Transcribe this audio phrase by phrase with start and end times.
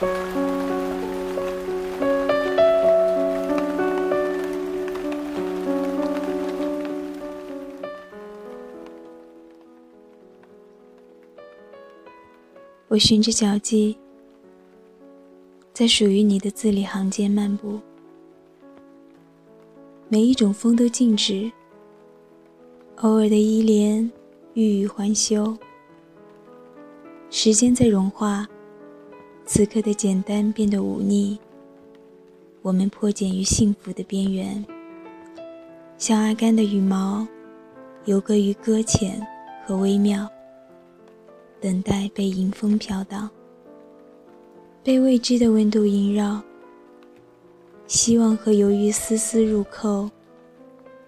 [0.00, 0.06] 我
[12.96, 13.98] 循着脚迹，
[15.72, 17.80] 在属于你的字里行间漫步。
[20.08, 21.50] 每一种风都静止，
[22.98, 24.08] 偶尔的依恋，
[24.54, 25.58] 欲语还休。
[27.30, 28.48] 时间在融化，
[29.50, 31.38] 此刻的简单变得忤逆。
[32.60, 34.62] 我们迫茧于幸福的边缘，
[35.96, 37.26] 像阿甘的羽毛，
[38.04, 39.26] 游弋于搁浅
[39.64, 40.28] 和微妙，
[41.62, 43.28] 等待被迎风飘荡，
[44.84, 46.42] 被未知的温度萦绕。
[47.86, 50.10] 希望和犹豫丝丝入扣，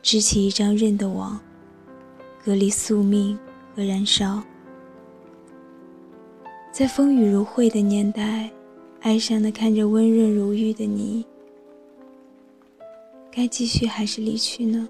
[0.00, 1.40] 织起一张韧的网，
[2.44, 3.36] 隔离宿命
[3.74, 4.40] 和燃烧。
[6.78, 8.48] 在风雨如晦的年代，
[9.00, 11.26] 哀伤的看着温润如玉的你，
[13.32, 14.88] 该继续还是离去呢？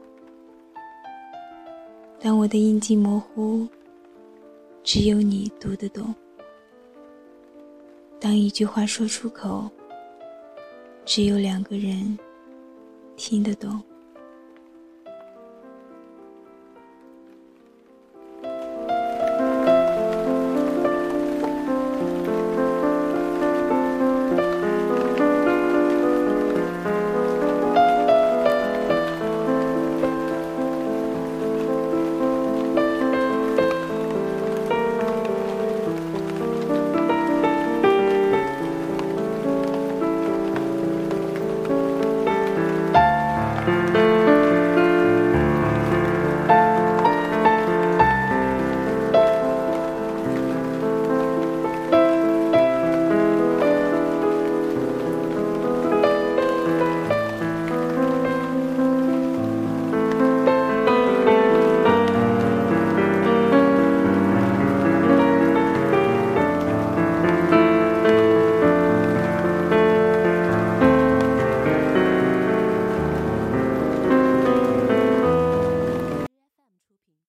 [2.20, 3.66] 当我的印记模糊，
[4.82, 6.14] 只有你读得懂。
[8.20, 9.66] 当一句话说出口。
[11.06, 12.18] 只有两个人
[13.16, 13.82] 听得懂。